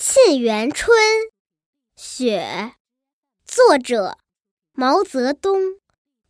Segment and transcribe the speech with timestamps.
[0.00, 0.96] 沁园春·
[1.96, 2.76] 雪，
[3.44, 4.16] 作者
[4.72, 5.60] 毛泽东，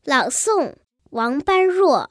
[0.04, 0.76] 朗诵
[1.10, 2.10] 王般若。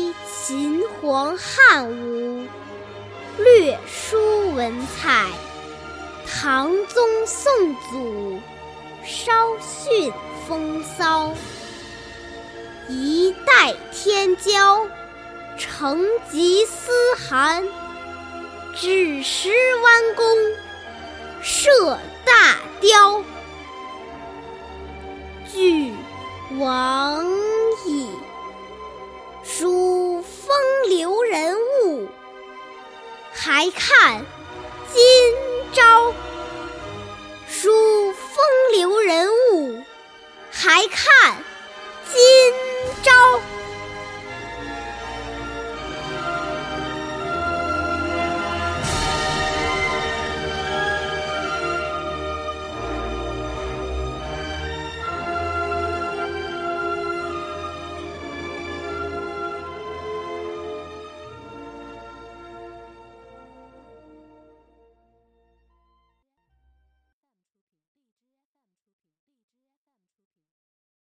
[0.51, 2.45] 秦皇汉武，
[3.37, 5.29] 略输文采；
[6.27, 8.37] 唐宗宋祖，
[9.01, 10.11] 稍逊
[10.45, 11.33] 风骚。
[12.89, 14.85] 一代天骄，
[15.57, 17.65] 成吉思汗，
[18.75, 20.25] 只识弯弓
[21.41, 23.23] 射大雕。
[25.49, 25.93] 俱
[26.57, 27.00] 往
[33.43, 34.23] 还看
[34.93, 35.01] 今
[35.73, 36.13] 朝。
[37.49, 37.71] 数
[38.13, 38.37] 风
[38.71, 39.83] 流人物，
[40.51, 41.11] 还看。